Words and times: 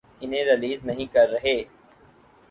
انہیں 0.21 0.43
ریلیز 0.43 0.85
نہیں 0.85 1.05
کر 1.13 1.29
رہے۔ 1.29 1.63